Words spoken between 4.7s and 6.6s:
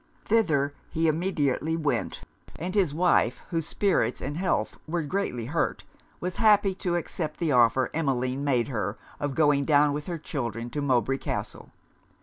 were greatly hurt, was